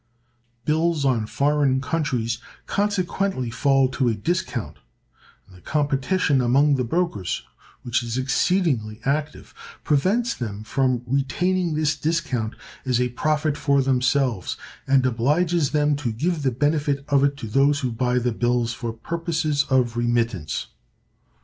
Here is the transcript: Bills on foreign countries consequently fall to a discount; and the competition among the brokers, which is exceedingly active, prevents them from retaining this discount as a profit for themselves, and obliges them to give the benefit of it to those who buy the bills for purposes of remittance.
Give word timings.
Bills 0.65 1.05
on 1.05 1.27
foreign 1.27 1.79
countries 1.79 2.39
consequently 2.65 3.51
fall 3.51 3.87
to 3.89 4.09
a 4.09 4.15
discount; 4.15 4.77
and 5.45 5.55
the 5.55 5.61
competition 5.61 6.41
among 6.41 6.73
the 6.73 6.83
brokers, 6.83 7.43
which 7.83 8.01
is 8.01 8.17
exceedingly 8.17 8.99
active, 9.05 9.53
prevents 9.83 10.33
them 10.33 10.63
from 10.63 11.03
retaining 11.05 11.75
this 11.75 11.95
discount 11.95 12.55
as 12.83 12.99
a 12.99 13.09
profit 13.09 13.57
for 13.57 13.83
themselves, 13.83 14.57
and 14.87 15.05
obliges 15.05 15.69
them 15.69 15.95
to 15.97 16.11
give 16.11 16.41
the 16.41 16.49
benefit 16.49 17.05
of 17.09 17.23
it 17.23 17.37
to 17.37 17.45
those 17.45 17.81
who 17.81 17.91
buy 17.91 18.17
the 18.17 18.31
bills 18.31 18.73
for 18.73 18.91
purposes 18.91 19.65
of 19.69 19.95
remittance. 19.95 20.65